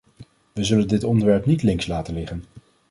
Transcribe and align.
We 0.53 0.63
zullen 0.63 0.87
dit 0.87 1.03
onderwerp 1.03 1.45
niet 1.45 1.63
links 1.63 1.87
laten 1.87 2.13
liggen. 2.13 2.43